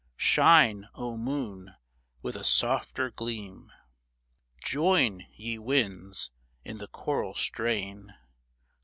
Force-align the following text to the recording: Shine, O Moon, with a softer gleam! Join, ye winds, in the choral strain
Shine, 0.17 0.89
O 0.95 1.15
Moon, 1.15 1.75
with 2.23 2.35
a 2.35 2.43
softer 2.43 3.11
gleam! 3.11 3.71
Join, 4.57 5.27
ye 5.35 5.59
winds, 5.59 6.31
in 6.65 6.79
the 6.79 6.87
choral 6.87 7.35
strain 7.35 8.11